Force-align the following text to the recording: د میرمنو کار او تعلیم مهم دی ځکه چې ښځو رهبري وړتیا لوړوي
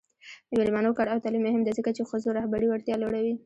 د 0.47 0.49
میرمنو 0.59 0.91
کار 0.97 1.07
او 1.13 1.21
تعلیم 1.23 1.43
مهم 1.47 1.61
دی 1.63 1.71
ځکه 1.79 1.91
چې 1.95 2.07
ښځو 2.09 2.29
رهبري 2.39 2.67
وړتیا 2.69 2.95
لوړوي 2.99 3.33